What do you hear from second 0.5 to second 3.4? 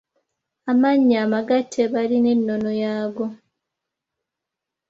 Amannya amagatte balina ennono yaago.